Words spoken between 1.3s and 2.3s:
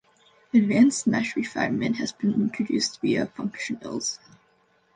refinement has